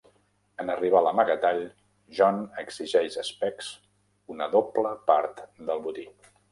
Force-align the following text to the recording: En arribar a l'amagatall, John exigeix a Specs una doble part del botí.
En 0.61 0.71
arribar 0.75 1.01
a 1.03 1.05
l'amagatall, 1.07 1.61
John 2.21 2.41
exigeix 2.63 3.21
a 3.25 3.29
Specs 3.31 3.71
una 4.37 4.53
doble 4.59 4.97
part 5.13 5.49
del 5.71 5.89
botí. 5.89 6.13